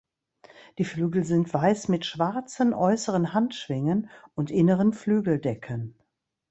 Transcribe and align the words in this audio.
Die 0.79 0.83
Flügel 0.83 1.23
sind 1.23 1.53
weiß 1.53 1.87
mit 1.87 2.07
schwarzen 2.07 2.73
äußeren 2.73 3.33
Handschwingen 3.33 4.09
und 4.33 4.49
inneren 4.49 4.93
Flügeldecken. 4.93 5.95